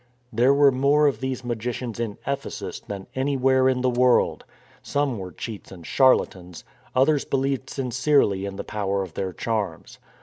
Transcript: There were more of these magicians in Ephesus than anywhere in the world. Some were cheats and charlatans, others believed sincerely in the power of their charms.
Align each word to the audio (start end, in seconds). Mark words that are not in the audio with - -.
There 0.33 0.51
were 0.51 0.71
more 0.71 1.05
of 1.05 1.19
these 1.19 1.43
magicians 1.45 1.99
in 1.99 2.17
Ephesus 2.25 2.79
than 2.79 3.05
anywhere 3.13 3.69
in 3.69 3.81
the 3.81 3.89
world. 3.91 4.45
Some 4.81 5.19
were 5.19 5.31
cheats 5.31 5.71
and 5.71 5.85
charlatans, 5.85 6.63
others 6.95 7.23
believed 7.23 7.69
sincerely 7.69 8.45
in 8.47 8.55
the 8.55 8.63
power 8.63 9.03
of 9.03 9.13
their 9.13 9.31
charms. 9.31 9.99